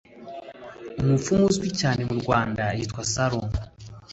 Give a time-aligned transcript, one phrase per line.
[1.01, 3.59] Umupfumu uzwi cyane mu Rwanda witwa Salongo